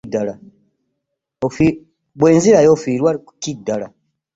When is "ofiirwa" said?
2.75-3.11